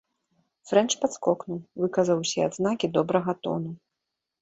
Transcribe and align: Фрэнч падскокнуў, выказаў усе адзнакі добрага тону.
Фрэнч 0.69 0.89
падскокнуў, 1.03 1.61
выказаў 1.83 2.17
усе 2.25 2.49
адзнакі 2.49 2.93
добрага 2.99 3.41
тону. 3.47 3.71